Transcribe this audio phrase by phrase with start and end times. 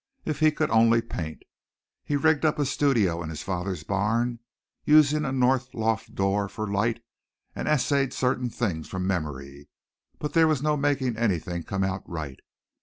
[0.25, 1.43] If he could only paint.
[2.03, 4.39] He rigged up a studio in his father's barn,
[4.83, 7.03] using a north loft door for light
[7.55, 9.69] and essayed certain things from memory,
[10.17, 12.39] but there was no making anything come out right.